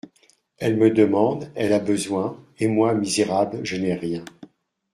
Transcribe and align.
Elle 0.57 0.77
me 0.77 0.89
demande, 0.89 1.51
elle 1.53 1.73
a 1.73 1.77
besoin! 1.77 2.43
et 2.57 2.67
moi, 2.67 2.95
misérable, 2.95 3.59
je 3.63 3.75
n'ai 3.75 3.93
rien. 3.93 4.25